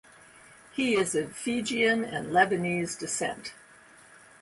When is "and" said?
2.03-2.29